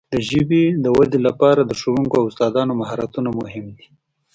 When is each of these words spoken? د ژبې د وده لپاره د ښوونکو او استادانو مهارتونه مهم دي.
د 0.13 0.15
ژبې 0.29 0.63
د 0.83 0.85
وده 0.99 1.19
لپاره 1.27 1.61
د 1.65 1.71
ښوونکو 1.79 2.15
او 2.19 2.25
استادانو 2.31 2.73
مهارتونه 2.81 3.29
مهم 3.39 3.65
دي. 3.77 3.87